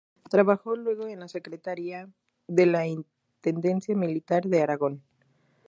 Trabajó 0.31 0.75
luego 0.75 1.07
en 1.07 1.19
la 1.19 1.27
Secretaría 1.27 2.09
de 2.47 2.65
la 2.65 2.87
Intendencia 2.87 3.95
Militar 3.95 4.45
de 4.45 4.63
Aragón. 4.63 5.03